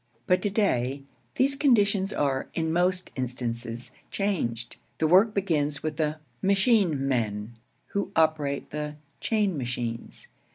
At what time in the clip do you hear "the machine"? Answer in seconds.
5.97-7.07